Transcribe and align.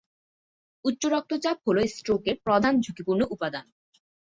উচ্চ 0.85 1.01
রক্তচাপ 1.05 1.57
হলো 1.67 1.81
স্ট্রোকের 1.87 2.35
প্রধান 2.45 2.73
ঝুঁকিপূর্ণ 2.81 3.21
উপাদান। 3.29 3.65